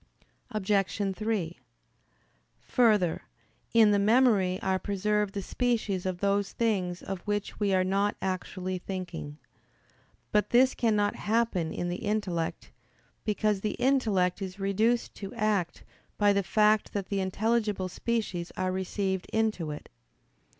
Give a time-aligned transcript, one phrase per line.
[0.49, 1.15] Obj.
[1.15, 1.59] 3:
[2.61, 3.21] Further,
[3.71, 8.15] in the memory are preserved the species of those things of which we are not
[8.19, 9.37] actually thinking.
[10.31, 12.71] But this cannot happen in the intellect,
[13.25, 15.83] because the intellect is reduced to act
[16.17, 19.87] by the fact that the intelligible species are received into it.